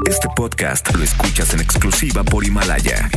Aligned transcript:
Este 0.00 0.28
podcast 0.34 0.94
lo 0.96 1.04
escuchas 1.04 1.54
en 1.54 1.60
exclusiva 1.60 2.24
por 2.24 2.44
Himalaya. 2.44 3.08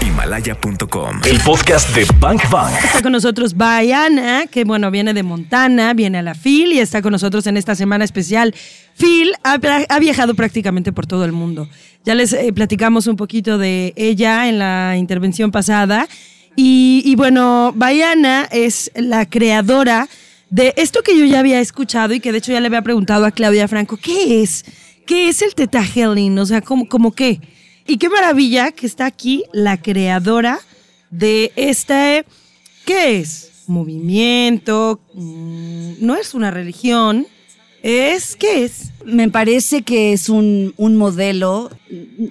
Himalaya.com. 0.00 1.20
El 1.28 1.40
podcast 1.40 1.94
de 1.96 2.06
Bank 2.20 2.42
Bang. 2.50 2.72
Está 2.84 3.02
con 3.02 3.12
nosotros 3.12 3.56
Bayana, 3.56 4.46
que 4.46 4.64
bueno, 4.64 4.90
viene 4.90 5.14
de 5.14 5.22
Montana, 5.22 5.94
viene 5.94 6.18
a 6.18 6.22
la 6.22 6.34
FIL 6.34 6.72
y 6.72 6.78
está 6.78 7.02
con 7.02 7.12
nosotros 7.12 7.46
en 7.46 7.56
esta 7.56 7.74
semana 7.74 8.04
especial. 8.04 8.54
Phil 8.96 9.32
ha, 9.42 9.58
ha 9.88 9.98
viajado 9.98 10.34
prácticamente 10.34 10.92
por 10.92 11.06
todo 11.06 11.24
el 11.24 11.32
mundo. 11.32 11.68
Ya 12.04 12.14
les 12.14 12.32
eh, 12.32 12.52
platicamos 12.52 13.06
un 13.06 13.16
poquito 13.16 13.58
de 13.58 13.92
ella 13.96 14.48
en 14.48 14.58
la 14.58 14.96
intervención 14.96 15.50
pasada. 15.50 16.06
Y, 16.54 17.02
y 17.04 17.16
bueno, 17.16 17.72
Bayana 17.74 18.48
es 18.52 18.92
la 18.94 19.26
creadora 19.26 20.08
de 20.50 20.74
esto 20.76 21.02
que 21.02 21.18
yo 21.18 21.24
ya 21.24 21.40
había 21.40 21.60
escuchado 21.60 22.14
y 22.14 22.20
que 22.20 22.32
de 22.32 22.38
hecho 22.38 22.52
ya 22.52 22.60
le 22.60 22.68
había 22.68 22.82
preguntado 22.82 23.26
a 23.26 23.30
Claudia 23.32 23.68
Franco, 23.68 23.96
¿qué 23.96 24.42
es? 24.42 24.64
¿Qué 25.08 25.30
es 25.30 25.40
el 25.40 25.54
Teta 25.54 25.82
Healing? 25.82 26.38
O 26.38 26.44
sea, 26.44 26.60
¿cómo, 26.60 26.86
cómo 26.86 27.12
qué? 27.12 27.40
Y 27.86 27.96
qué 27.96 28.10
maravilla 28.10 28.72
que 28.72 28.84
está 28.84 29.06
aquí 29.06 29.42
la 29.54 29.80
creadora 29.80 30.60
de 31.10 31.50
este, 31.56 32.26
¿qué 32.84 33.18
es? 33.18 33.64
Movimiento, 33.68 35.00
mm, 35.14 35.92
no 36.00 36.14
es 36.14 36.34
una 36.34 36.50
religión, 36.50 37.26
es, 37.82 38.36
¿qué 38.36 38.64
es? 38.64 38.90
Me 39.06 39.30
parece 39.30 39.80
que 39.80 40.12
es 40.12 40.28
un, 40.28 40.74
un, 40.76 40.96
modelo, 40.96 41.70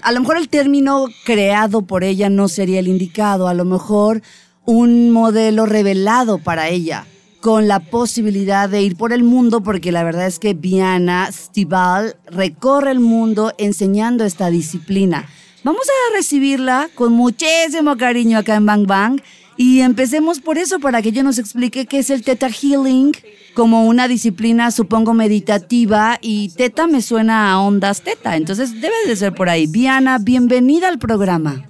a 0.04 0.12
lo 0.12 0.20
mejor 0.20 0.38
el 0.38 0.48
término 0.48 1.08
creado 1.26 1.82
por 1.82 2.04
ella 2.04 2.30
no 2.30 2.48
sería 2.48 2.78
el 2.78 2.88
indicado, 2.88 3.48
a 3.48 3.56
lo 3.56 3.66
mejor 3.66 4.22
un 4.66 5.10
modelo 5.10 5.66
revelado 5.66 6.38
para 6.38 6.70
ella 6.70 7.08
con 7.42 7.68
la 7.68 7.80
posibilidad 7.80 8.70
de 8.70 8.82
ir 8.82 8.96
por 8.98 9.14
el 9.14 9.24
mundo, 9.24 9.62
porque 9.62 9.92
la 9.92 10.04
verdad 10.04 10.28
es 10.28 10.40
que 10.40 10.54
Viana 10.54 11.32
Stival 11.32 12.16
recorre 12.26 12.92
el 12.92 13.00
mundo 13.00 13.54
enseñando 13.58 14.26
esta 14.26 14.50
disciplina. 14.50 15.28
Vamos 15.64 15.88
a 15.88 16.16
recibirla 16.16 16.90
con 16.96 17.14
muchísimo 17.14 17.98
cariño 17.98 18.38
acá 18.38 18.56
en 18.56 18.66
Bang 18.66 18.88
Bang 18.88 19.22
y 19.58 19.82
empecemos 19.82 20.40
por 20.40 20.58
eso, 20.58 20.80
para 20.80 21.02
que 21.02 21.10
ella 21.10 21.24
nos 21.24 21.40
explique 21.40 21.88
qué 21.88 22.00
es 22.00 22.10
el 22.10 22.24
Theta 22.24 22.50
Healing 22.50 23.14
como 23.56 23.86
una 23.86 24.08
disciplina, 24.08 24.70
supongo, 24.70 25.14
meditativa 25.14 26.20
y 26.22 26.50
Teta 26.50 26.86
me 26.86 27.02
suena 27.02 27.52
a 27.52 27.60
ondas 27.60 28.02
Teta, 28.02 28.36
entonces 28.36 28.80
debe 28.80 28.96
de 29.08 29.16
ser 29.16 29.34
por 29.34 29.50
ahí. 29.50 29.66
Viana, 29.66 30.20
bienvenida 30.20 30.88
al 30.88 31.00
programa. 31.00 31.66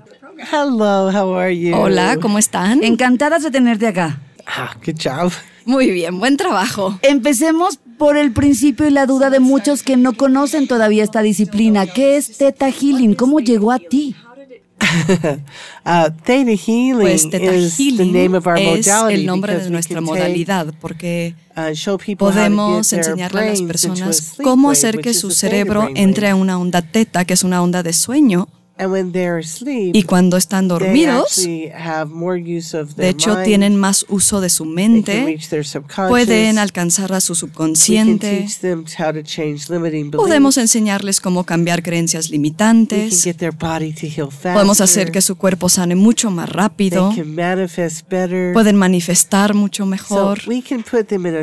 Hello, 0.52 1.10
how 1.10 1.34
are 1.36 1.58
you? 1.58 1.76
Hola, 1.76 2.18
¿cómo 2.22 2.38
están? 2.38 2.84
Encantadas 2.84 3.42
de 3.44 3.52
tenerte 3.52 3.88
acá. 3.88 4.20
Ah, 4.46 4.76
good 4.86 4.96
job. 5.02 5.32
Muy 5.68 5.92
bien, 5.92 6.18
buen 6.18 6.38
trabajo. 6.38 6.98
Empecemos 7.02 7.78
por 7.98 8.16
el 8.16 8.32
principio 8.32 8.88
y 8.88 8.90
la 8.90 9.06
duda 9.06 9.30
de 9.30 9.42
muchos 9.42 9.84
que 9.84 9.98
no 9.98 10.14
conocen 10.14 10.66
todavía 10.66 11.04
esta 11.04 11.22
disciplina. 11.22 11.86
¿Qué 11.86 12.16
es 12.16 12.38
Theta 12.38 12.72
Healing? 12.72 13.16
¿Cómo 13.16 13.42
llegó 13.42 13.74
a 13.74 13.80
ti? 13.80 14.16
uh, 14.80 16.12
theta 16.24 16.52
Healing 16.52 17.02
pues 17.02 17.30
Theta 17.30 17.54
is 17.54 17.78
Healing 17.78 18.14
the 18.14 18.24
name 18.24 18.38
of 18.38 18.48
our 18.48 18.58
es 18.58 18.88
el 19.10 19.26
nombre 19.26 19.58
de 19.58 19.70
nuestra 19.70 20.00
modalidad 20.00 20.74
porque 20.80 21.36
uh, 21.58 22.16
podemos 22.16 22.94
enseñarle 22.94 23.42
a 23.42 23.46
las 23.48 23.62
personas 23.64 24.36
cómo 24.42 24.72
hacer 24.72 25.00
que 25.00 25.14
su 25.14 25.32
cerebro 25.32 25.90
entre 25.96 26.30
a 26.30 26.36
una 26.36 26.58
onda 26.60 26.82
teta, 26.82 27.26
que 27.26 27.34
es 27.34 27.44
una 27.44 27.62
onda 27.62 27.84
de 27.84 27.92
sueño, 27.92 28.48
And 28.80 28.92
when 28.92 29.12
they're 29.12 29.40
asleep, 29.40 29.96
y 29.96 30.04
cuando 30.04 30.38
están 30.38 30.68
dormidos, 30.68 31.40
actually 31.40 31.70
have 31.70 32.12
more 32.14 32.40
use 32.40 32.78
of 32.78 32.96
de 32.96 33.10
hecho 33.10 33.38
tienen 33.44 33.76
más 33.76 34.06
uso 34.08 34.40
de 34.40 34.50
su 34.50 34.66
mente, 34.66 35.40
pueden 36.08 36.60
alcanzar 36.60 37.12
a 37.14 37.20
su 37.20 37.34
subconsciente, 37.34 38.48
podemos 40.12 40.58
enseñarles 40.58 41.20
cómo 41.20 41.44
cambiar 41.44 41.82
creencias 41.82 42.30
limitantes, 42.30 43.28
podemos 44.54 44.82
hacer 44.82 45.12
que 45.12 45.22
su 45.22 45.38
cuerpo 45.38 45.70
sane 45.70 45.96
mucho 45.96 46.30
más 46.30 46.50
rápido, 46.50 47.12
pueden 48.54 48.76
manifestar 48.76 49.54
mucho 49.56 49.86
mejor. 49.86 50.40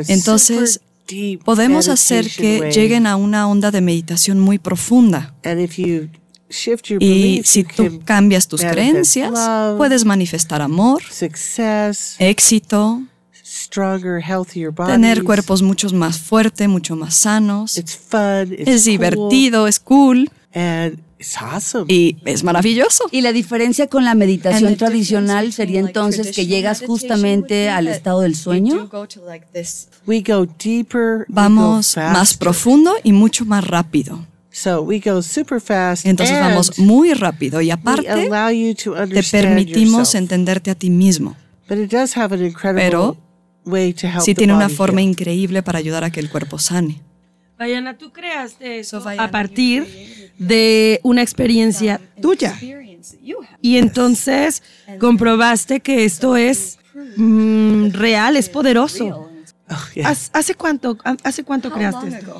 Entonces, 0.07 0.81
Podemos 1.43 1.87
hacer 1.87 2.27
que 2.29 2.71
lleguen 2.73 3.05
a 3.05 3.15
una 3.15 3.47
onda 3.47 3.69
de 3.69 3.81
meditación 3.81 4.39
muy 4.39 4.57
profunda. 4.57 5.35
Y 6.99 7.41
si 7.43 7.63
tú 7.63 8.01
cambias 8.05 8.47
tus 8.47 8.61
creencias, 8.61 9.31
puedes 9.77 10.05
manifestar 10.05 10.61
amor, 10.61 11.01
éxito, 12.19 13.01
tener 14.87 15.23
cuerpos 15.23 15.61
mucho 15.61 15.89
más 15.89 16.19
fuertes, 16.19 16.67
mucho 16.67 16.95
más 16.95 17.15
sanos. 17.15 17.77
It's 17.77 17.97
fun. 17.97 18.53
It's 18.53 18.67
Es 18.67 18.85
divertido, 18.85 19.67
es 19.67 19.79
cool 19.79 20.29
y 21.87 22.17
es 22.25 22.43
maravilloso. 22.43 23.05
Y 23.11 23.21
la 23.21 23.31
diferencia 23.31 23.87
con 23.87 24.05
la 24.05 24.15
meditación 24.15 24.75
tradicional 24.77 25.53
sería 25.53 25.79
entonces 25.79 26.35
que 26.35 26.45
llegas 26.45 26.83
justamente 26.85 27.69
al 27.69 27.87
estado 27.87 28.21
del 28.21 28.35
sueño. 28.35 28.89
Vamos 31.27 31.97
más 31.97 32.37
profundo 32.37 32.93
y 33.03 33.11
mucho 33.11 33.45
más 33.45 33.65
rápido. 33.65 34.25
So 34.55 34.81
we 34.81 35.01
go 35.01 35.21
super 35.21 35.59
fast. 35.59 36.05
Entonces 36.05 36.39
vamos 36.39 36.79
muy 36.79 37.13
rápido 37.13 37.59
y 37.59 37.71
aparte 37.71 38.09
allow 38.09 38.49
you 38.51 38.73
to 38.73 38.93
te 39.05 39.21
permitimos 39.21 39.97
yourself. 39.97 40.15
entenderte 40.15 40.71
a 40.71 40.75
ti 40.75 40.89
mismo. 40.89 41.35
But 41.67 41.77
it 41.77 41.91
does 41.91 42.15
have 42.15 42.33
an 42.33 42.45
incredible 42.45 42.81
Pero 42.81 43.17
way 43.65 43.93
to 43.93 44.07
help 44.07 44.21
Sí 44.21 44.33
tiene 44.33 44.53
una 44.53 44.67
body 44.67 44.75
forma 44.75 45.01
heal. 45.01 45.09
increíble 45.09 45.61
para 45.61 45.79
ayudar 45.79 46.05
a 46.05 46.09
que 46.09 46.21
el 46.21 46.29
cuerpo 46.29 46.57
sane. 46.57 47.01
Bayana, 47.59 47.97
tú 47.97 48.13
creaste 48.13 48.79
eso 48.79 49.03
a 49.05 49.29
partir 49.29 50.31
de 50.39 51.01
una 51.03 51.21
experiencia 51.21 51.99
tuya. 52.21 52.57
Y 53.61 53.75
entonces 53.75 54.63
comprobaste 54.99 55.81
que 55.81 56.05
esto 56.05 56.37
es 56.37 56.79
mm, 57.17 57.89
real, 57.89 58.37
es 58.37 58.47
poderoso. 58.47 59.24
Oh, 59.69 59.75
yeah. 59.95 60.09
¿Hace- 60.09 60.29
¿Hace 60.33 60.55
cuánto, 60.55 60.97
hace 61.23 61.43
cuánto 61.43 61.71
creaste 61.71 62.07
esto? 62.09 62.35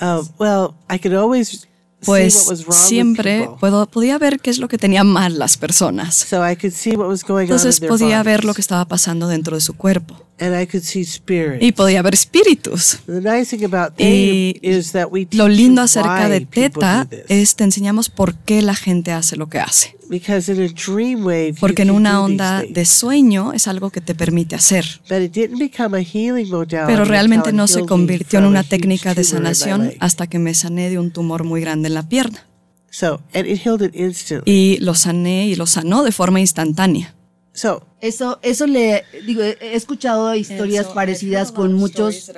Uh, 0.00 0.24
well, 0.38 0.74
I 0.88 0.98
could 0.98 1.14
always 1.14 1.48
see 1.48 1.66
Pues 2.04 2.36
what 2.36 2.50
was 2.50 2.60
wrong 2.60 2.68
with 2.68 2.74
siempre 2.86 3.38
people. 3.40 3.56
puedo, 3.58 3.86
podía 3.86 4.18
ver 4.18 4.38
qué 4.38 4.50
es 4.50 4.58
lo 4.58 4.68
que 4.68 4.78
tenían 4.78 5.06
mal 5.08 5.38
las 5.38 5.56
personas. 5.56 6.14
So 6.14 6.48
I 6.48 6.54
could 6.56 6.72
see 6.72 6.94
what 6.94 7.08
was 7.08 7.24
going 7.24 7.44
Entonces 7.44 7.82
on 7.82 7.88
podía 7.88 8.22
ver 8.22 8.44
lo 8.44 8.54
que 8.54 8.60
estaba 8.60 8.84
pasando 8.84 9.26
dentro 9.26 9.56
de 9.56 9.60
su 9.60 9.74
cuerpo. 9.74 10.24
And 10.40 10.60
I 10.60 10.66
could 10.66 10.84
see 10.84 11.02
spirit. 11.02 11.62
Y 11.62 11.72
podía 11.72 12.02
ver 12.02 12.14
espíritus. 12.14 13.00
the 13.06 13.20
nice 13.20 13.56
thing 13.56 13.64
about 13.64 13.92
Y 13.98 14.54
Theta 14.54 14.66
is 14.68 14.92
that 14.92 15.08
we 15.10 15.26
lo 15.32 15.48
lindo 15.48 15.82
acerca 15.82 16.28
de 16.28 16.40
Teta 16.42 17.08
es 17.28 17.56
te 17.56 17.64
enseñamos 17.64 18.08
por 18.08 18.34
qué 18.34 18.62
la 18.62 18.74
gente 18.74 19.12
hace 19.12 19.36
lo 19.36 19.48
que 19.48 19.58
hace. 19.58 19.98
because 20.08 20.50
in 20.50 20.60
a 20.62 20.68
dream 20.68 21.24
wave, 21.24 21.52
you 21.52 21.60
Porque 21.60 21.82
en 21.82 21.90
una 21.90 22.22
onda 22.22 22.62
de 22.62 22.84
sueño 22.84 23.52
es 23.52 23.68
algo 23.68 23.90
que 23.90 24.00
te 24.00 24.14
permite 24.14 24.56
hacer. 24.56 24.84
But 25.08 25.20
it 25.20 25.32
didn't 25.32 25.58
become 25.58 25.96
a 25.96 26.02
healing 26.02 26.48
modality 26.48 26.92
Pero 26.92 27.04
realmente 27.04 27.52
no 27.52 27.66
se 27.66 27.84
convirtió 27.84 28.38
en 28.38 28.46
una 28.46 28.64
técnica 28.64 29.14
de 29.14 29.24
sanación 29.24 29.92
hasta 30.00 30.26
que 30.26 30.38
me 30.38 30.54
sané 30.54 30.90
de 30.90 30.98
un 30.98 31.10
tumor 31.10 31.44
muy 31.44 31.60
grande 31.60 31.88
en 31.88 31.94
la 31.94 32.08
pierna. 32.08 32.46
So, 32.90 33.20
and 33.34 33.46
it 33.46 33.60
healed 33.64 33.82
it 33.82 33.94
instantly. 33.94 34.50
Y 34.50 34.78
lo 34.78 34.94
sané 34.94 35.46
y 35.48 35.56
lo 35.56 35.66
sanó 35.66 36.02
de 36.02 36.12
forma 36.12 36.40
instantánea. 36.40 37.14
So, 37.58 37.82
Eso, 38.00 38.38
eso 38.42 38.68
le 38.68 39.02
digo, 39.26 39.42
he 39.42 39.74
escuchado 39.74 40.32
historias 40.36 40.86
parecidas 40.86 41.50
con 41.50 41.72
muchos 41.72 42.30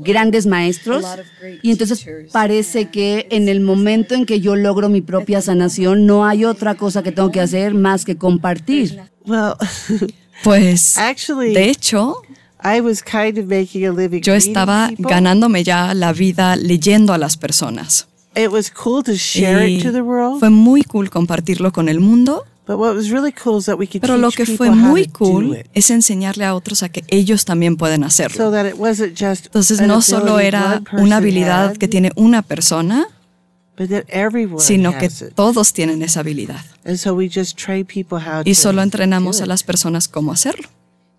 grandes 0.00 0.46
maestros 0.46 1.04
y 1.62 1.70
entonces 1.72 2.06
parece 2.32 2.88
que 2.88 3.26
en 3.30 3.50
el 3.50 3.60
momento 3.60 4.14
en 4.14 4.24
que 4.24 4.40
yo 4.40 4.56
logro 4.56 4.88
mi 4.88 5.02
propia 5.02 5.42
sanación 5.42 6.06
no 6.06 6.24
hay 6.24 6.46
otra 6.46 6.74
cosa 6.74 7.02
que 7.02 7.12
tengo 7.12 7.30
que 7.30 7.40
hacer 7.42 7.74
más 7.74 8.06
que 8.06 8.16
compartir. 8.16 9.02
well, 9.26 9.56
Pues, 10.42 10.96
actually, 10.96 11.52
de 11.52 11.68
hecho, 11.68 12.22
I 12.64 12.80
was 12.80 13.02
kind 13.02 13.36
of 13.38 13.44
making 13.46 13.84
a 13.86 13.92
living. 13.92 14.22
yo 14.22 14.32
estaba 14.34 14.88
people. 14.88 15.06
ganándome 15.10 15.64
ya 15.64 15.92
la 15.92 16.14
vida 16.14 16.56
leyendo 16.56 17.12
a 17.12 17.18
las 17.18 17.36
personas. 17.36 18.06
It 18.34 18.50
was 18.50 18.70
cool 18.70 19.02
to 19.04 19.14
share 19.16 19.66
it 19.68 19.82
to 19.82 19.92
the 19.92 20.00
world. 20.00 20.38
fue 20.40 20.48
muy 20.48 20.82
cool 20.82 21.10
compartirlo 21.10 21.72
con 21.72 21.88
el 21.90 22.00
mundo, 22.00 22.44
But 22.66 22.78
what 22.78 22.96
was 22.96 23.10
really 23.10 23.32
cool 23.32 23.58
is 23.58 23.66
that 23.66 23.78
we 23.78 23.86
could 23.86 24.00
pero 24.00 24.16
lo 24.16 24.32
que 24.32 24.44
fue 24.44 24.70
muy 24.70 25.06
cool 25.06 25.56
it. 25.56 25.68
es 25.72 25.90
enseñarle 25.90 26.44
a 26.44 26.54
otros 26.54 26.82
a 26.82 26.88
que 26.88 27.04
ellos 27.06 27.44
también 27.44 27.76
pueden 27.76 28.02
hacerlo. 28.02 28.52
Entonces 28.52 29.80
no 29.82 30.02
solo 30.02 30.40
era 30.40 30.82
una 30.92 31.18
habilidad 31.18 31.76
que 31.76 31.86
tiene 31.86 32.10
una 32.16 32.42
persona, 32.42 33.06
sino 34.58 34.98
que 34.98 35.10
todos 35.34 35.72
tienen 35.72 36.02
esa 36.02 36.20
habilidad. 36.20 36.64
And 36.84 36.96
so 36.96 37.14
we 37.14 37.28
just 37.32 37.56
train 37.56 37.84
people 37.84 38.18
how 38.18 38.42
Y 38.44 38.54
to 38.54 38.60
solo 38.60 38.82
entrenamos 38.82 39.40
a 39.40 39.46
las 39.46 39.62
personas 39.62 40.08
cómo 40.08 40.32
hacerlo. 40.32 40.68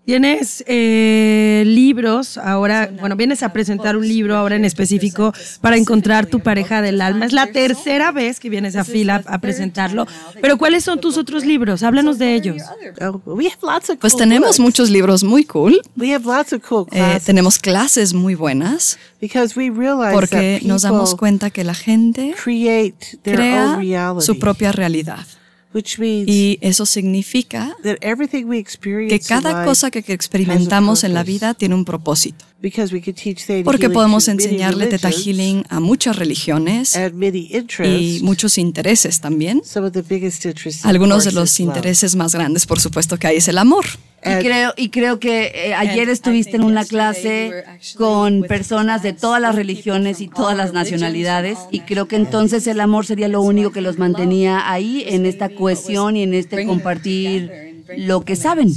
Tienes 0.08 0.64
eh, 0.66 1.64
libros 1.66 2.38
ahora, 2.38 2.90
bueno, 2.98 3.14
vienes 3.14 3.42
a 3.42 3.52
presentar 3.52 3.94
un 3.94 4.08
libro 4.08 4.38
ahora 4.38 4.56
en 4.56 4.64
específico 4.64 5.34
para 5.60 5.76
encontrar 5.76 6.24
tu 6.24 6.40
pareja 6.40 6.80
del 6.80 7.02
alma. 7.02 7.26
Es 7.26 7.34
la 7.34 7.48
tercera 7.48 8.10
vez 8.10 8.40
que 8.40 8.48
vienes 8.48 8.74
a 8.74 8.84
Fila 8.84 9.22
a 9.26 9.38
presentarlo. 9.38 10.06
Pero 10.40 10.56
¿cuáles 10.56 10.82
son 10.84 10.98
tus 10.98 11.18
otros 11.18 11.44
libros? 11.44 11.82
Háblanos 11.82 12.16
de 12.16 12.34
ellos. 12.34 12.62
Oh, 13.02 13.20
we 13.26 13.48
have 13.48 13.58
lots 13.60 13.90
of 13.90 13.98
Pues 13.98 14.16
tenemos 14.16 14.48
books. 14.48 14.60
muchos 14.60 14.88
libros 14.88 15.24
muy 15.24 15.44
cool. 15.44 15.78
We 15.94 16.14
have 16.14 16.24
lots 16.24 16.54
of 16.54 16.62
cool 16.66 16.86
Eh, 16.90 17.00
classes 17.00 17.24
tenemos 17.24 17.58
clases 17.58 18.14
muy 18.14 18.34
buenas 18.34 18.98
because 19.20 19.60
we 19.60 19.68
realize 19.68 20.14
porque 20.14 20.60
nos 20.64 20.80
damos 20.80 21.10
people 21.10 21.18
cuenta 21.18 21.50
que 21.50 21.64
la 21.64 21.74
gente 21.74 22.34
create 22.42 23.18
their 23.24 23.36
crea 23.36 23.72
own 23.72 23.80
reality, 23.80 24.24
su 24.24 24.38
propia 24.38 24.72
realidad. 24.72 25.26
Which 25.74 25.98
means 25.98 26.28
Y 26.28 26.58
eso 26.60 26.86
significa 26.86 27.76
que 27.82 29.20
cada 29.26 29.64
cosa 29.64 29.90
que 29.90 30.12
experimentamos 30.12 31.04
en 31.04 31.14
la 31.14 31.22
vida 31.22 31.54
tiene 31.54 31.74
un 31.74 31.84
propósito. 31.84 32.44
Because 32.60 32.92
we 32.92 33.00
could 33.00 33.14
teach 33.14 33.46
theta 33.46 33.62
Porque 33.62 33.86
healing 33.86 33.94
podemos 33.94 34.24
to 34.24 34.32
many 34.32 34.42
enseñarle 34.42 34.86
Teta 34.88 35.08
religions 35.08 35.38
Healing 35.38 35.64
a 35.68 35.78
muchas 35.78 36.16
religiones 36.16 36.96
and 36.96 37.14
many 37.14 37.46
y 37.50 37.56
interests. 37.56 38.22
muchos 38.22 38.58
intereses 38.58 39.20
también. 39.20 39.62
Some 39.64 39.86
of 39.86 39.92
the 39.92 40.02
biggest 40.02 40.44
interests, 40.44 40.84
of 40.84 40.90
Algunos 40.90 41.24
de 41.24 41.30
course, 41.30 41.40
los 41.40 41.60
intereses 41.60 42.16
más 42.16 42.34
grandes, 42.34 42.66
por 42.66 42.80
supuesto, 42.80 43.16
que 43.16 43.28
hay 43.28 43.36
es 43.36 43.46
el 43.46 43.58
amor. 43.58 43.84
Y 44.24 44.42
creo, 44.42 44.74
y 44.76 44.88
creo 44.88 45.20
que 45.20 45.52
eh, 45.54 45.74
ayer 45.74 46.08
estuviste 46.08 46.56
en 46.56 46.64
una 46.64 46.84
clase 46.84 47.64
con 47.96 48.42
personas 48.42 49.04
de 49.04 49.12
todas 49.12 49.40
las 49.40 49.54
religiones 49.54 50.20
y 50.20 50.26
todas 50.26 50.56
las 50.56 50.72
nacionalidades 50.72 51.56
y 51.70 51.80
creo 51.82 52.08
que 52.08 52.16
entonces 52.16 52.66
el 52.66 52.80
amor 52.80 53.06
sería 53.06 53.28
lo 53.28 53.40
único 53.40 53.70
que 53.70 53.80
los 53.80 53.96
mantenía 53.96 54.68
ahí 54.70 55.04
en 55.06 55.24
esta 55.24 55.48
cohesión 55.48 56.16
y 56.16 56.24
en 56.24 56.34
este 56.34 56.66
compartir 56.66 57.84
lo 57.96 58.24
que 58.24 58.34
saben. 58.34 58.74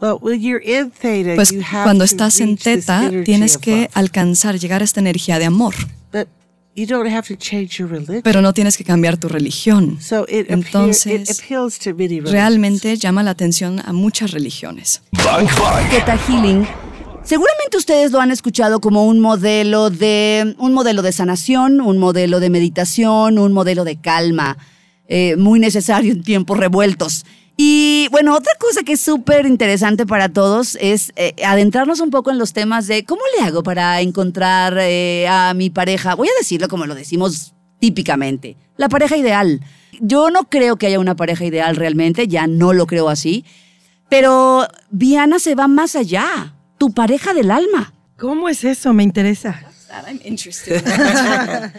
Well, 0.00 0.18
when 0.20 0.40
you're 0.42 0.62
in 0.62 0.90
theta, 0.90 1.34
Pues 1.36 1.54
cuando 1.84 2.04
estás 2.04 2.40
en 2.40 2.56
teta, 2.56 3.10
tienes 3.24 3.56
que 3.56 3.88
alcanzar, 3.94 4.58
llegar 4.58 4.82
a 4.82 4.84
esta 4.84 5.00
energía 5.00 5.38
de 5.38 5.46
amor, 5.46 5.74
But 6.12 6.28
you 6.74 6.86
don't 6.86 7.08
have 7.10 7.26
to 7.28 7.34
change 7.36 7.78
your 7.78 7.88
religion. 7.88 8.20
pero 8.22 8.42
no 8.42 8.52
tienes 8.52 8.76
que 8.76 8.84
cambiar 8.84 9.16
tu 9.16 9.28
religión. 9.28 9.98
Entonces, 10.28 11.42
realmente 12.24 12.96
llama 12.96 13.22
la 13.22 13.30
atención 13.30 13.80
a 13.84 13.92
muchas 13.92 14.32
religiones. 14.32 15.00
Theta 15.90 16.18
Healing. 16.28 16.66
Seguramente 17.24 17.76
ustedes 17.76 18.12
lo 18.12 18.20
han 18.20 18.30
escuchado 18.30 18.80
como 18.80 19.06
un 19.06 19.18
modelo 19.18 19.90
de 19.90 20.54
un 20.58 20.72
modelo 20.72 21.02
de 21.02 21.10
sanación, 21.10 21.80
un 21.80 21.98
modelo 21.98 22.38
de 22.38 22.50
meditación, 22.50 23.38
un 23.38 23.52
modelo 23.52 23.82
de 23.84 23.96
calma, 23.96 24.56
eh, 25.08 25.34
muy 25.36 25.58
necesario 25.58 26.12
en 26.12 26.22
tiempos 26.22 26.56
revueltos. 26.56 27.24
Y 27.56 28.08
bueno, 28.10 28.34
otra 28.34 28.52
cosa 28.58 28.82
que 28.82 28.92
es 28.94 29.00
súper 29.00 29.46
interesante 29.46 30.04
para 30.04 30.28
todos 30.28 30.76
es 30.80 31.12
eh, 31.16 31.34
adentrarnos 31.44 32.00
un 32.00 32.10
poco 32.10 32.30
en 32.30 32.38
los 32.38 32.52
temas 32.52 32.86
de 32.86 33.04
cómo 33.04 33.22
le 33.36 33.46
hago 33.46 33.62
para 33.62 34.00
encontrar 34.02 34.76
eh, 34.78 35.26
a 35.28 35.54
mi 35.54 35.70
pareja. 35.70 36.14
Voy 36.14 36.28
a 36.28 36.38
decirlo 36.38 36.68
como 36.68 36.84
lo 36.84 36.94
decimos 36.94 37.54
típicamente, 37.78 38.56
la 38.76 38.88
pareja 38.88 39.16
ideal. 39.16 39.62
Yo 40.00 40.30
no 40.30 40.44
creo 40.44 40.76
que 40.76 40.86
haya 40.86 41.00
una 41.00 41.16
pareja 41.16 41.46
ideal 41.46 41.76
realmente, 41.76 42.28
ya 42.28 42.46
no 42.46 42.74
lo 42.74 42.86
creo 42.86 43.08
así. 43.08 43.44
Pero 44.10 44.68
Viana 44.90 45.38
se 45.38 45.54
va 45.54 45.66
más 45.66 45.96
allá. 45.96 46.54
Tu 46.78 46.92
pareja 46.92 47.32
del 47.32 47.50
alma. 47.50 47.94
¿Cómo 48.18 48.50
es 48.50 48.64
eso? 48.64 48.92
Me 48.92 49.02
interesa. 49.02 49.62
I 49.90 50.02
dream 50.64 50.82
about 50.82 50.98
my 50.98 51.10
husband. 51.10 51.72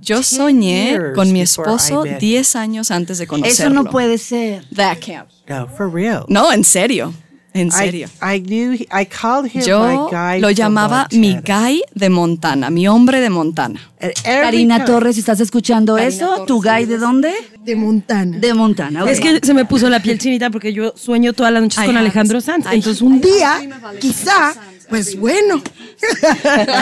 Yo 0.00 0.16
10 0.16 0.26
soñé 0.26 0.90
years 0.90 1.14
con 1.14 1.32
mi 1.32 1.40
before 1.40 1.70
I 1.70 1.74
esposo 1.74 2.02
met 2.04 2.12
him. 2.12 2.18
10 2.18 2.56
años 2.56 2.90
antes 2.90 3.18
de 3.18 3.26
conocerlo. 3.26 3.52
Eso 3.52 3.70
no 3.70 3.90
puede 3.90 4.18
ser. 4.18 4.64
That 4.74 4.98
can't. 5.00 5.28
No, 5.48 5.66
for 5.68 5.90
real. 5.90 6.24
No, 6.28 6.52
en 6.52 6.64
serio. 6.64 7.12
En 7.54 7.72
serio. 7.72 8.08
I 8.22 8.40
knew 8.40 8.72
he- 8.74 8.86
I 8.92 9.06
called 9.06 9.46
him 9.50 9.60
my 9.62 9.66
Yo 9.66 10.08
guy 10.10 10.38
lo 10.40 10.50
llamaba 10.50 11.08
mi 11.12 11.34
guy 11.44 11.82
de 11.94 12.08
Montana, 12.10 12.70
mi 12.70 12.86
hombre 12.86 13.20
de 13.20 13.30
Montana. 13.30 13.80
Every 14.00 14.14
Karina 14.22 14.76
time- 14.76 14.86
Torres, 14.86 15.18
¿estás 15.18 15.40
escuchando 15.40 15.98
eso? 15.98 16.44
¿Tu 16.46 16.62
guy 16.62 16.84
de 16.84 16.98
dónde? 16.98 17.32
De 17.64 17.74
Montana. 17.74 18.38
De 18.38 18.54
Montana. 18.54 19.02
ok. 19.04 19.10
Es 19.10 19.18
que 19.20 19.40
se 19.42 19.54
me 19.54 19.64
puso 19.64 19.88
la 19.88 20.00
piel 20.00 20.18
chinita 20.18 20.50
porque 20.50 20.72
yo 20.72 20.92
sueño 20.96 21.32
todas 21.32 21.52
las 21.52 21.62
noches 21.62 21.82
I 21.82 21.86
con 21.86 21.96
have- 21.96 22.00
Alejandro 22.00 22.40
Sanz. 22.40 22.66
I- 22.66 22.76
Entonces 22.76 23.02
un 23.02 23.20
día, 23.20 23.60
quizá, 24.00 24.54
pues 24.88 25.18
bueno. 25.18 25.60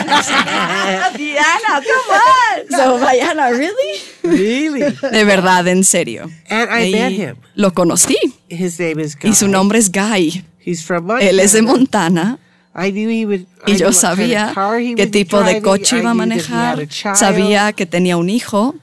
Diana, 1.17 1.81
come 1.81 2.19
on. 2.19 2.77
So, 2.77 2.99
Diana, 2.99 3.49
really? 3.49 3.99
Really? 4.23 4.81
De 5.11 5.23
verdad, 5.23 5.67
en 5.67 5.83
serio. 5.83 6.29
And 6.49 6.69
I 6.71 6.87
Y 6.89 6.91
met 6.91 7.11
him. 7.13 7.35
Lo 7.55 7.73
conocí 7.73 8.17
His 8.49 8.79
name 8.79 9.01
is 9.01 9.15
Guy. 9.15 9.29
y 9.29 9.33
su 9.33 9.47
nombre 9.47 9.79
es 9.79 9.91
Guy. 9.91 10.43
He's 10.63 10.83
from 10.83 11.05
Montana. 11.05 11.29
Él 11.29 11.39
es 11.39 11.53
de 11.53 11.61
Montana 11.61 12.39
I 12.77 12.91
knew 12.91 13.09
he 13.09 13.25
would, 13.25 13.47
I 13.65 13.71
y 13.71 13.77
yo 13.77 13.91
sabía 13.91 14.53
qué 14.95 15.07
tipo 15.07 15.41
de 15.41 15.63
coche 15.63 15.97
iba 15.97 16.11
a 16.11 16.13
manejar. 16.13 16.87
Sabía 17.15 17.73
que 17.73 17.87
tenía 17.87 18.17
un 18.17 18.29
hijo 18.29 18.75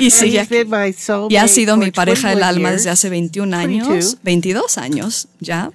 y 0.00 0.10
sigue 0.10 0.40
aquí. 0.40 0.56
Y 1.28 1.36
ha 1.36 1.46
sido 1.46 1.76
mi 1.76 1.90
pareja 1.90 2.30
del 2.30 2.38
21 2.38 2.46
alma 2.46 2.70
desde 2.70 2.88
hace 2.88 3.10
21 3.10 3.54
años, 3.54 3.88
22, 3.88 4.18
22 4.22 4.78
años 4.78 5.28
ya, 5.38 5.70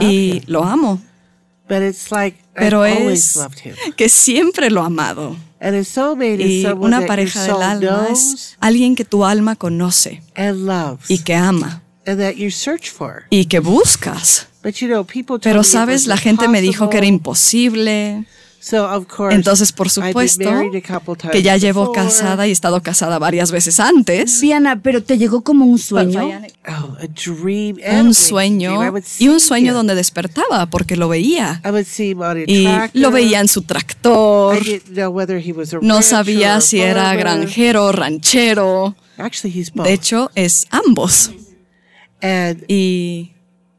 y 0.00 0.36
him. 0.36 0.42
lo 0.46 0.64
amo. 0.64 1.02
But 1.68 1.82
it's 1.82 2.10
like 2.10 2.38
Pero 2.54 2.86
es 2.86 3.38
que 3.96 4.08
siempre 4.08 4.70
lo 4.70 4.82
he 4.82 4.86
amado. 4.86 5.36
Y 6.38 6.66
una 6.78 7.04
pareja 7.06 7.42
del 7.42 7.62
alma 7.62 8.08
es 8.10 8.56
alguien 8.60 8.94
que 8.94 9.04
tu 9.04 9.26
alma 9.26 9.56
conoce 9.56 10.22
y 11.08 11.18
que 11.18 11.34
ama 11.34 11.83
and 12.06 12.18
that 12.20 12.34
you 12.36 12.50
search 12.50 12.90
for. 12.90 13.24
y 13.30 13.46
que 13.46 13.60
buscas. 13.60 14.48
But 14.62 14.76
you 14.76 14.88
know, 14.88 15.04
people 15.04 15.34
told 15.38 15.42
Pero 15.42 15.60
me 15.60 15.66
it 15.66 15.72
sabes, 15.72 16.02
was 16.02 16.06
la 16.06 16.16
gente 16.16 16.48
me 16.48 16.60
dijo 16.62 16.88
que 16.88 16.98
era 16.98 17.06
impossible. 17.06 17.82
imposible. 18.08 18.26
So, 18.60 18.86
of 18.86 19.06
course, 19.14 19.34
Entonces, 19.34 19.72
por 19.72 19.88
I've 19.88 19.96
been 20.00 20.06
supuesto, 20.08 20.50
married 20.50 20.74
a 20.76 20.80
couple 20.80 21.16
times 21.16 21.32
que 21.32 21.42
ya 21.42 21.58
llevo 21.58 21.82
before. 21.90 22.00
casada 22.08 22.46
y 22.46 22.48
he 22.48 22.52
estado 22.54 22.82
casada 22.82 23.18
varias 23.18 23.50
veces 23.50 23.78
antes. 23.78 24.40
Viana, 24.40 24.80
pero 24.80 25.02
te 25.02 25.18
llegó 25.18 25.42
como 25.42 25.66
un 25.66 25.78
sueño. 25.78 26.40
Oh, 26.66 26.96
Un 28.00 28.14
sueño 28.14 28.70
dream. 28.70 28.86
I 28.86 28.88
would 28.88 29.04
y 29.18 29.28
un 29.28 29.38
see 29.38 29.48
sueño 29.48 29.72
him. 29.72 29.74
donde 29.74 29.94
despertaba 29.94 30.64
porque 30.70 30.96
lo 30.96 31.10
veía. 31.10 31.60
I 31.62 31.68
would 31.68 31.84
see 31.84 32.12
him 32.12 32.22
on 32.22 32.38
a 32.38 32.44
Y 32.46 32.64
tractor. 32.64 33.02
lo 33.02 33.10
veía 33.10 33.40
en 33.40 33.48
su 33.48 33.60
tractor. 33.60 34.56
I 34.56 34.60
didn't 34.64 34.94
know 34.94 35.10
whether 35.10 35.38
he 35.38 35.52
was 35.52 35.74
a 35.74 35.80
No 35.82 35.96
rancher 35.96 36.02
sabía 36.10 36.56
or 36.56 36.62
si 36.62 36.80
era 36.80 37.02
farmer. 37.04 37.18
granjero, 37.20 37.92
ranchero. 37.92 38.96
Actually, 39.18 39.60
he's 39.60 39.70
both. 39.70 39.84
De 39.86 39.92
hecho, 39.92 40.30
es 40.34 40.66
ambos. 40.70 41.30
And 42.24 42.64
Y 42.68 43.32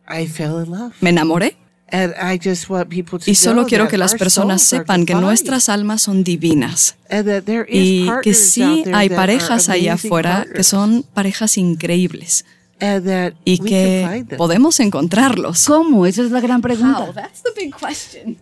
I 0.08 0.28
fell 0.28 0.64
in 0.64 0.72
love. 0.72 0.94
me 1.02 1.10
enamoré. 1.10 1.58
And 1.92 2.14
I 2.20 2.40
just 2.44 2.68
want 2.70 2.90
people 2.90 3.20
to 3.20 3.30
Y 3.30 3.36
solo 3.36 3.62
know 3.62 3.68
quiero 3.68 3.84
that 3.86 3.92
que 3.92 3.98
las 3.98 4.16
personas 4.16 4.64
sepan 4.64 5.06
que 5.06 5.14
nuestras 5.14 5.70
almas 5.70 6.02
son 6.02 6.24
divinas. 6.24 6.96
And 7.10 7.28
that 7.28 7.44
there 7.44 7.66
is 7.70 7.84
Y 7.86 8.00
que 8.02 8.08
partners 8.08 8.38
sí 8.52 8.64
out 8.64 8.84
there 8.86 8.96
hay 8.96 9.10
parejas 9.10 9.70
ahí 9.70 9.88
afuera 9.88 10.40
que 10.42 10.46
partners. 10.48 10.68
son 10.68 11.04
parejas 11.14 11.58
increíbles 11.58 12.44
And 12.82 13.06
that 13.06 13.34
y 13.46 13.60
que 13.60 14.26
podemos 14.38 14.80
encontrarlos. 14.80 15.66
¿Cómo? 15.66 16.06
Esa 16.06 16.24
es 16.24 16.32
la 16.32 16.42
gran 16.42 16.62
pregunta. 16.62 17.14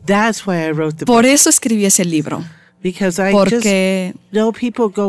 That's 0.05 0.45
why 0.47 0.55
I 0.67 0.71
wrote 0.71 0.97
the 0.97 1.05
Por 1.05 1.23
book. 1.23 1.31
eso 1.33 1.49
escribí 1.49 1.85
ese 1.85 2.05
libro, 2.05 2.43
Because 2.81 3.21
I 3.29 3.31
porque 3.31 4.13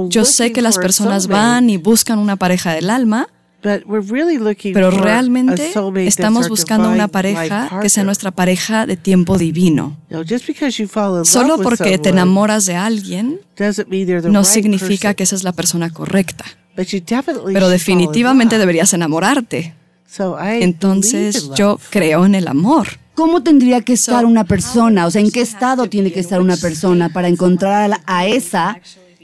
yo 0.08 0.24
sé 0.24 0.52
que 0.52 0.60
las 0.62 0.76
personas 0.78 1.26
van 1.26 1.70
y 1.70 1.76
buscan 1.76 2.18
una 2.18 2.36
pareja 2.36 2.72
del 2.74 2.90
alma, 2.90 3.28
but 3.64 3.82
we're 3.86 4.06
really 4.06 4.38
looking 4.38 4.72
pero 4.74 4.90
for 4.92 5.00
a 5.00 5.04
realmente 5.04 5.72
estamos 6.06 6.48
buscando 6.48 6.90
una 6.90 7.08
pareja 7.08 7.68
que 7.80 7.88
sea 7.88 8.02
partner. 8.02 8.04
nuestra 8.04 8.30
pareja 8.30 8.86
de 8.86 8.96
tiempo 8.96 9.38
divino. 9.38 9.96
No, 10.10 10.20
just 10.22 10.46
because 10.46 10.80
you 10.80 10.86
fall 10.88 11.18
in 11.18 11.24
Solo 11.24 11.58
porque 11.58 11.98
te 11.98 12.10
enamoras 12.10 12.66
de 12.66 12.76
alguien 12.76 13.40
doesn't 13.56 13.88
mean 13.88 14.06
they're 14.06 14.22
the 14.22 14.28
no 14.28 14.40
right 14.40 14.48
significa 14.48 15.08
person. 15.08 15.14
que 15.14 15.22
esa 15.24 15.34
es 15.36 15.42
la 15.42 15.52
persona 15.52 15.90
correcta. 15.90 16.44
Pero 16.76 16.88
should 16.88 17.04
fall 17.24 17.50
in 17.50 17.70
definitivamente 17.70 18.56
love. 18.56 18.60
deberías 18.60 18.92
enamorarte. 18.92 19.74
So 20.06 20.36
I 20.38 20.62
Entonces 20.62 21.34
believe 21.34 21.48
in 21.52 21.54
yo 21.56 21.68
love. 21.72 21.82
creo 21.90 22.26
en 22.26 22.34
el 22.34 22.46
amor. 22.46 22.86
¿Cómo 23.14 23.42
tendría 23.42 23.80
que 23.80 23.92
estar 23.94 24.24
una 24.24 24.44
persona? 24.44 25.06
O 25.06 25.10
sea, 25.10 25.20
¿en 25.20 25.30
qué 25.30 25.40
estado 25.40 25.86
tiene 25.88 26.12
que 26.12 26.20
estar 26.20 26.40
una 26.40 26.56
persona 26.56 27.08
para 27.10 27.28
encontrar 27.28 28.00
a 28.06 28.26
esa 28.26 28.78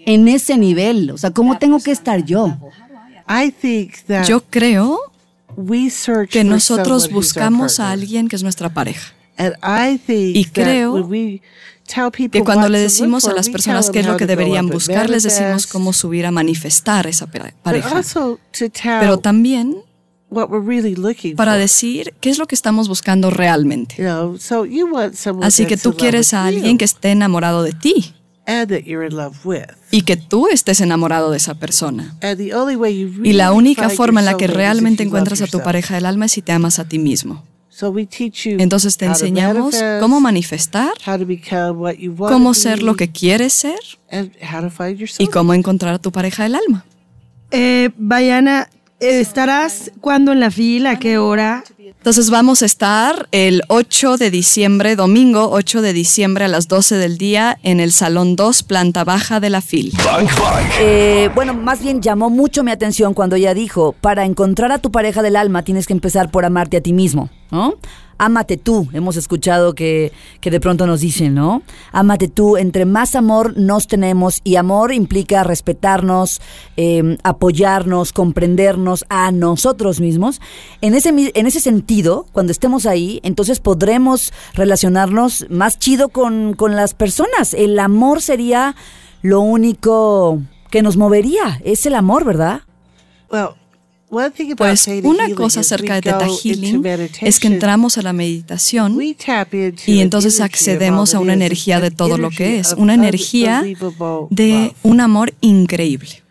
en 0.07 0.29
ese 0.29 0.57
nivel? 0.57 1.11
O 1.11 1.19
sea, 1.19 1.33
¿cómo 1.33 1.59
tengo 1.59 1.81
que 1.81 1.91
estar 1.91 2.25
yo? 2.25 2.57
I 3.31 3.53
think 3.53 3.95
that 4.09 4.27
Yo 4.27 4.43
creo 4.43 4.99
que 6.31 6.43
nosotros 6.43 7.11
buscamos 7.11 7.79
a 7.79 7.93
alguien 7.93 8.29
que 8.29 8.37
es 8.37 8.43
nuestra 8.43 8.75
pareja. 8.75 9.15
And 9.37 9.55
I 9.63 9.99
think 9.99 10.37
Y 10.37 10.45
creo 10.47 10.95
when 10.95 11.05
we 11.05 11.43
tell 11.87 12.11
people 12.11 12.41
Que 12.41 12.45
cuando 12.45 12.69
le 12.69 12.79
decimos 12.79 13.25
a 13.27 13.33
las 13.33 13.49
personas 13.49 13.91
qué 13.91 14.01
es 14.01 14.07
lo 14.07 14.17
que 14.17 14.27
deberían 14.27 14.69
buscar, 14.69 15.09
les 15.09 15.23
decimos 15.23 15.67
cómo 15.67 15.93
subir 15.93 16.27
a 16.27 16.31
manifestar 16.31 17.07
esa 17.07 17.27
pareja. 17.63 18.03
Pero 19.01 19.19
también 19.19 19.77
what 20.31 20.49
we're 20.51 20.65
really 20.65 20.95
looking 20.95 21.37
para 21.37 21.53
for. 21.53 21.61
decir 21.61 22.15
qué 22.21 22.31
es 22.31 22.39
lo 22.39 22.47
que 22.47 22.55
estamos 22.55 22.89
buscando 22.89 23.31
realmente. 23.31 23.97
Así 25.43 25.67
que 25.67 25.77
tú 25.77 25.95
quieres 25.95 26.35
a 26.35 26.51
you. 26.51 26.57
alguien 26.57 26.79
que 26.79 26.85
esté 26.85 27.11
enamorado 27.11 27.63
de 27.63 27.73
ti. 27.73 28.15
And 28.51 28.69
that 28.71 28.83
you're 28.85 29.07
in 29.07 29.17
love 29.17 29.37
with. 29.45 29.67
y 29.91 30.03
que 30.03 30.17
tú 30.17 30.49
estés 30.49 30.81
enamorado 30.81 31.31
de 31.31 31.37
esa 31.37 31.55
persona. 31.55 32.17
And 32.23 32.37
the 32.39 32.55
only 32.55 32.77
way 32.77 32.99
you 32.99 33.23
Y 33.25 33.33
la 33.33 33.47
really 33.49 33.59
única 33.59 33.89
find 33.89 33.97
forma 33.97 34.21
en 34.21 34.27
la 34.27 34.37
que 34.37 34.47
soulmate 34.47 34.47
is 34.47 34.51
if 34.51 34.57
realmente 34.57 35.03
you 35.05 35.07
love 35.07 35.17
encuentras 35.19 35.41
a 35.41 35.45
tu 35.45 35.59
yourself. 35.59 35.65
pareja 35.65 35.95
del 35.95 36.07
alma 36.07 36.27
es 36.27 36.33
si 36.33 36.43
te 36.43 36.53
amas 36.53 36.79
a 36.79 36.85
ti 36.89 36.99
mismo. 36.99 37.45
So 37.69 37.89
we 37.91 38.05
teach 38.05 38.45
you 38.47 38.57
Entonces 38.59 38.97
te 38.99 39.07
enseñamos 39.07 39.75
cómo 40.01 40.21
manifestar, 40.21 40.93
cómo 42.19 42.53
ser 42.53 42.83
lo 42.83 42.95
que 42.95 43.11
quieres 43.11 43.53
ser 43.55 43.79
y 45.19 45.27
cómo 45.29 45.55
encontrar 45.55 45.95
a 45.95 45.99
tu 45.99 46.13
pareja 46.13 46.43
del 46.43 46.57
alma. 46.57 46.85
Eh, 47.53 47.91
Bayana, 47.97 48.69
¿estarás 49.01 49.91
cuándo 50.01 50.33
en 50.33 50.41
la 50.41 50.51
fila? 50.51 50.93
¿A 50.93 50.99
qué 50.99 51.19
hora? 51.19 51.65
Entonces 51.79 52.31
vamos 52.31 52.63
a 52.63 52.67
estar 52.67 53.29
el 53.31 53.63
8 53.69 54.17
de 54.17 54.31
diciembre, 54.31 54.97
domingo 54.97 55.51
8 55.51 55.83
de 55.83 55.93
diciembre 55.93 56.45
a 56.45 56.49
las 56.49 56.69
12 56.69 56.97
del 56.97 57.19
día 57.19 57.59
en 57.63 57.81
el 57.81 57.93
Salón 57.93 58.37
2, 58.37 58.63
planta 58.63 59.05
baja 59.05 59.41
de 59.41 59.51
la 59.51 59.61
FIL. 59.61 59.93
Bank 60.05 60.31
Bank. 60.41 60.67
Eh, 60.81 61.31
bueno, 61.35 61.53
más 61.53 61.83
bien 61.83 62.01
llamó 62.01 62.31
mucho 62.31 62.63
mi 62.63 62.71
atención 62.71 63.13
cuando 63.13 63.37
ella 63.37 63.53
dijo, 63.53 63.95
para 64.01 64.25
encontrar 64.25 64.73
a 64.73 64.79
tu 64.79 64.91
pareja 64.91 65.21
del 65.23 65.37
alma 65.37 65.63
tienes 65.63 65.87
que 65.87 65.93
empezar 65.93 66.31
por 66.31 66.45
amarte 66.45 66.79
a 66.79 66.81
ti 66.81 66.93
mismo, 66.93 67.29
¿no? 67.51 67.75
Ámate 68.23 68.59
tú, 68.59 68.87
hemos 68.93 69.17
escuchado 69.17 69.75
que, 69.75 70.13
que 70.43 70.51
de 70.51 70.61
pronto 70.61 70.87
nos 70.87 71.01
dicen, 71.01 71.35
¿no? 71.35 71.63
Ámate 71.91 72.29
tú, 72.29 72.59
entre 72.59 72.85
más 72.85 73.15
amor 73.15 73.57
nos 73.57 73.87
tenemos 73.87 74.43
y 74.45 74.57
amor 74.57 74.93
implica 74.93 75.43
respetarnos, 75.43 76.43
eh, 76.77 77.17
apoyarnos, 77.23 78.13
comprendernos 78.13 79.07
a 79.09 79.33
nosotros 79.33 80.01
mismos. 80.01 80.43
En 80.83 80.93
ese, 80.95 81.09
en 81.09 81.47
ese 81.47 81.61
sentido, 81.61 82.27
cuando 82.33 82.53
estemos 82.53 82.85
ahí, 82.85 83.21
entonces 83.23 83.59
podremos 83.59 84.35
relacionarnos 84.53 85.47
más 85.49 85.79
chido 85.79 86.11
con, 86.11 86.53
con 86.53 86.77
las 86.77 86.93
personas. 86.93 87.55
El 87.55 87.79
amor 87.79 88.21
sería 88.21 88.77
lo 89.23 89.41
único 89.41 90.43
que 90.71 90.83
nos 90.83 90.99
movería. 90.99 91.59
Es 91.65 91.87
el 91.87 91.95
amor, 91.95 92.27
¿verdad? 92.27 92.61
Well, 93.33 93.55
Pues 94.57 94.85
Theta 94.85 95.09
una 95.09 95.33
cosa 95.37 95.61
acerca 95.61 96.01
de 96.01 96.11
into 96.11 96.39
Healing 96.43 96.85
es 97.21 97.39
que 97.39 97.47
entramos 97.47 97.97
a 97.97 98.03
la 98.03 98.13
meditación 98.13 99.01
y 99.01 100.01
entonces 100.01 100.41
accedemos 100.41 101.15
a 101.15 101.21
una 101.21 101.33
energía 101.33 101.81
de 101.81 101.93
todo 101.93 102.19
lo 102.19 102.31
que 102.31 102.59
es, 102.59 102.75
una 102.77 102.95
energía 102.95 103.63
de 104.31 104.75
un 104.83 105.01
amor 105.01 105.33
increíble. 105.41 106.23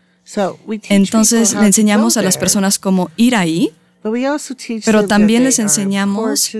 Entonces 0.90 1.54
le 1.54 1.66
enseñamos 1.66 2.18
a 2.18 2.22
las 2.22 2.36
personas 2.36 2.78
cómo 2.78 3.10
ir 3.16 3.34
ahí, 3.34 3.72
pero 4.84 5.06
también 5.06 5.44
les 5.44 5.58
enseñamos 5.58 6.50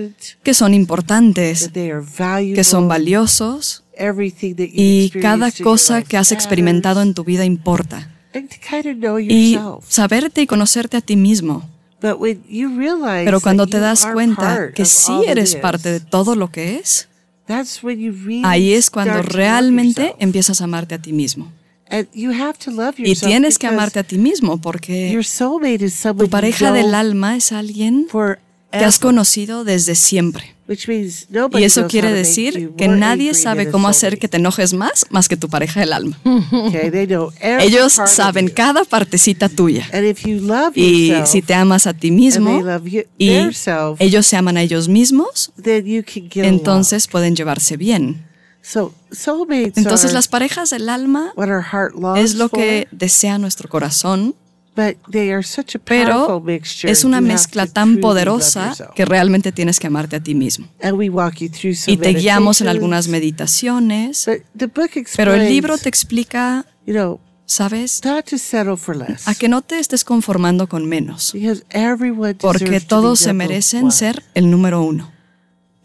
que 0.41 0.53
son 0.55 0.73
importantes, 0.73 1.69
que 1.71 2.63
son 2.63 2.87
valiosos 2.87 3.83
y 4.57 5.11
cada 5.21 5.51
cosa 5.51 6.01
que 6.01 6.17
has 6.17 6.31
experimentado 6.31 7.03
en 7.03 7.13
tu 7.13 7.23
vida 7.23 7.45
importa. 7.45 8.10
Y 9.19 9.59
saberte 9.87 10.41
y 10.41 10.47
conocerte 10.47 10.97
a 10.97 11.01
ti 11.01 11.15
mismo. 11.15 11.69
But 12.01 12.19
when 12.19 12.43
you 12.49 12.69
realize 12.69 13.25
Pero 13.25 13.39
cuando 13.41 13.65
that 13.65 13.71
te 13.71 13.77
you 13.77 13.83
das 13.83 14.05
are 14.05 14.13
cuenta 14.13 14.41
part 14.41 14.73
que 14.73 14.83
of 14.83 14.87
sí 14.87 15.23
eres 15.27 15.55
parte 15.55 15.91
de 15.91 15.99
todo 15.99 16.35
lo 16.35 16.49
que 16.49 16.77
es, 16.77 17.07
that's 17.45 17.83
when 17.83 17.99
you 17.99 18.11
really 18.11 18.41
ahí 18.43 18.73
es 18.73 18.89
cuando 18.89 19.21
realmente 19.21 20.15
empiezas 20.17 20.61
a 20.61 20.63
amarte 20.63 20.95
a 20.95 21.01
ti 21.01 21.13
mismo. 21.13 21.51
And 21.91 22.07
you 22.13 22.31
have 22.31 22.57
to 22.65 22.71
love 22.71 22.95
Y 22.97 23.09
yourself 23.09 23.27
tienes 23.27 23.59
que 23.59 23.67
amarte 23.67 23.99
a 23.99 24.03
ti 24.03 24.17
mismo 24.17 24.59
porque 24.59 25.11
Your 25.11 25.25
soulmate 25.25 25.85
is 25.85 25.93
someone 25.93 26.25
tu 26.25 26.29
pareja 26.31 26.71
del 26.71 26.95
alma 26.95 27.35
es 27.35 27.51
alguien 27.51 28.07
que 28.71 28.85
has 28.85 28.97
conocido 28.97 29.63
desde 29.63 29.93
siempre. 29.95 30.55
Y 31.53 31.63
eso 31.63 31.87
quiere 31.87 32.11
decir 32.13 32.71
que 32.77 32.87
nadie 32.87 33.33
sabe 33.33 33.69
cómo 33.69 33.87
hacer 33.87 34.17
que 34.17 34.27
te 34.27 34.37
enojes 34.37 34.73
más 34.73 35.05
más 35.09 35.27
que 35.27 35.37
tu 35.37 35.49
pareja 35.49 35.79
del 35.79 35.93
alma. 35.93 36.19
Ellos 37.41 37.93
saben 38.05 38.49
cada 38.49 38.83
partecita 38.83 39.49
tuya. 39.49 39.87
And 39.93 40.05
if 40.05 40.25
you 40.25 40.39
love 40.39 40.71
Y 40.75 41.07
yourself, 41.07 41.29
si 41.29 41.41
te 41.41 41.53
amas 41.53 41.87
a 41.87 41.93
ti 41.93 42.11
mismo 42.11 42.63
y 43.17 43.29
ellos 43.99 44.25
se 44.25 44.37
aman 44.37 44.57
a 44.57 44.61
ellos 44.61 44.87
mismos, 44.87 45.51
then 45.61 45.85
you 45.85 46.03
can 46.03 46.29
get 46.29 46.45
entonces 46.45 47.07
pueden 47.07 47.35
llevarse 47.35 47.77
bien. 47.77 48.25
Entonces 49.75 50.13
las 50.13 50.27
parejas 50.27 50.69
del 50.69 50.89
alma 50.89 51.33
es 52.17 52.35
lo 52.35 52.49
que 52.49 52.87
desea 52.91 53.37
nuestro 53.37 53.69
corazón, 53.69 54.35
but 54.75 54.97
they 55.09 55.31
are 55.31 55.43
such 55.43 55.75
a 55.75 55.79
pero 55.79 56.43
es 56.83 57.03
una 57.03 57.21
mezcla 57.21 57.67
tan 57.67 57.97
poderosa 57.97 58.73
que 58.95 59.05
realmente 59.05 59.51
tienes 59.51 59.79
que 59.79 59.87
amarte 59.87 60.15
a 60.15 60.19
ti 60.21 60.35
mismo. 60.35 60.67
And 60.81 60.97
we 60.97 61.09
walk 61.09 61.35
you 61.39 61.49
through 61.49 61.75
some 61.75 61.93
Y 61.93 61.97
te 61.97 62.13
guiamos 62.13 62.61
en 62.61 62.67
algunas 62.67 63.07
meditaciones, 63.07 64.25
But 64.25 64.43
the 64.57 64.67
book 64.67 64.91
pero 65.15 65.33
el 65.33 65.49
libro 65.49 65.77
te 65.77 65.89
explica, 65.89 66.65
¿sabes? 67.45 68.01
A 69.25 69.35
que 69.35 69.49
no 69.49 69.61
te 69.61 69.79
estés 69.79 70.03
conformando 70.03 70.67
con 70.67 70.87
menos, 70.87 71.33
porque 72.39 72.81
todos 72.81 73.19
se 73.19 73.33
merecen 73.33 73.91
ser 73.91 74.23
el 74.33 74.49
número 74.49 74.81
uno 74.81 75.11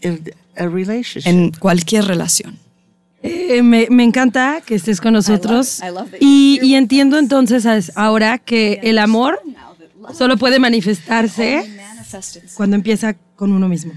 en 0.00 1.52
cualquier 1.52 2.04
relación. 2.04 2.65
Eh, 3.22 3.62
me, 3.62 3.86
me 3.90 4.04
encanta 4.04 4.60
que 4.64 4.74
estés 4.74 5.00
con 5.00 5.12
nosotros. 5.14 5.80
I 5.80 5.86
love 5.90 6.10
that 6.10 6.18
y, 6.20 6.60
y 6.62 6.74
entiendo 6.74 7.18
entonces 7.18 7.66
ahora 7.96 8.38
que 8.38 8.80
el 8.82 8.98
amor 8.98 9.40
solo 10.16 10.36
puede 10.36 10.58
manifestarse 10.58 11.68
cuando 12.54 12.76
empieza 12.76 13.14
con 13.34 13.52
uno 13.52 13.68
mismo. 13.68 13.92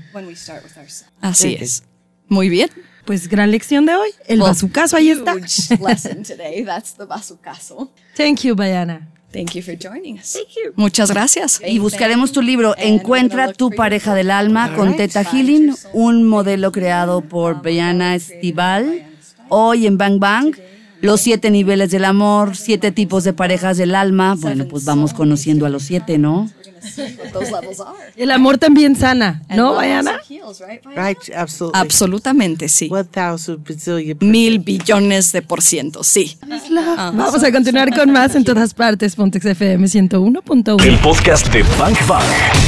Así 1.21 1.57
es. 1.59 1.83
Muy 2.27 2.49
bien. 2.49 2.69
Pues 3.05 3.27
gran 3.27 3.49
lección 3.51 3.85
de 3.85 3.95
hoy. 3.95 4.09
El 4.27 4.39
Well, 4.39 4.51
bazucazo 4.51 4.95
ahí 4.95 5.09
está. 5.09 5.33
lesson 5.35 6.23
today. 6.23 6.63
That's 6.63 6.93
the 6.95 7.05
Basucaso. 7.05 7.91
Thank 8.15 8.41
you, 8.41 8.55
Bayana. 8.55 9.07
Thank 9.31 9.53
you 9.53 9.61
for 9.61 9.75
joining 9.77 10.17
us. 10.19 10.37
Muchas 10.75 11.11
gracias. 11.11 11.61
Y 11.65 11.79
buscaremos 11.79 12.31
tu 12.31 12.41
libro, 12.41 12.75
Encuentra 12.77 13.53
tu 13.53 13.71
pareja 13.71 14.13
del 14.15 14.31
alma 14.31 14.75
con 14.75 14.95
Teta 14.95 15.23
Healing, 15.23 15.75
un 15.93 16.27
modelo 16.27 16.71
creado 16.71 17.21
por 17.21 17.61
Brianna 17.61 18.15
Estival. 18.15 19.05
Hoy 19.49 19.87
en 19.87 19.97
Bang 19.97 20.19
Bang, 20.19 20.55
los 21.01 21.21
siete 21.21 21.51
niveles 21.51 21.91
del 21.91 22.05
amor, 22.05 22.55
siete 22.55 22.91
tipos 22.91 23.23
de 23.23 23.33
parejas 23.33 23.77
del 23.77 23.95
alma. 23.95 24.35
Bueno, 24.37 24.65
pues 24.67 24.85
vamos 24.85 25.13
conociendo 25.13 25.65
a 25.65 25.69
los 25.69 25.83
siete, 25.83 26.17
¿no? 26.17 26.49
El 28.15 28.31
amor 28.31 28.57
también 28.57 28.95
sana, 28.95 29.41
¿no, 29.49 29.75
Bayana? 29.75 30.19
right? 30.95 31.17
Absolutely. 31.35 31.79
Absolutamente 31.81 32.69
sí. 32.69 32.89
1000 32.89 33.57
bazillion. 33.57 34.17
Mil 34.21 34.59
billones 34.59 35.31
de 35.31 35.41
por 35.41 35.61
ciento, 35.61 36.03
sí. 36.03 36.37
Vamos 36.69 37.43
a 37.43 37.51
continuar 37.51 37.95
con 37.95 38.11
más 38.11 38.35
en 38.35 38.43
todas 38.43 38.73
partes. 38.73 39.15
Pontex 39.15 39.45
FM 39.45 39.87
101.1. 39.87 40.83
El 40.85 40.97
podcast 40.99 41.47
de 41.51 41.63
Bank 41.77 41.97
Bank. 42.07 42.23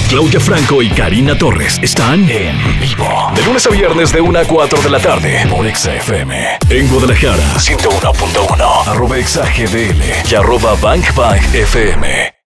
Claudia 0.10 0.40
Franco 0.40 0.82
y 0.82 0.90
Karina 0.90 1.38
Torres 1.38 1.80
están 1.82 2.28
en 2.30 2.58
vivo. 2.80 3.32
De 3.36 3.44
lunes 3.44 3.66
a 3.66 3.70
viernes 3.70 4.12
de 4.12 4.22
1 4.22 4.40
a 4.40 4.46
4 4.46 4.82
de 4.82 4.90
la 4.90 5.00
tarde 5.00 5.46
por 5.50 5.66
XFM. 5.76 6.60
En 6.70 6.88
Guadalajara, 6.90 7.54
101.1. 7.58 8.88
Arroba 8.88 9.16
XAGDL 9.22 10.32
y 10.32 10.36
arroba 10.36 10.76
Bank 10.82 11.16
Bank 11.16 11.42
FM. 11.54 12.41